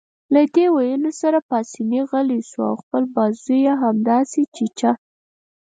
له 0.33 0.41
دې 0.55 0.65
ویلو 0.75 1.11
سره 1.21 1.39
پاسیني 1.49 2.01
غلی 2.09 2.41
شو 2.49 2.61
او 2.71 2.75
خپل 2.81 3.03
بازو 3.15 3.55
يې 3.65 3.73
همداسې 3.83 4.41
چیچه. 4.55 4.91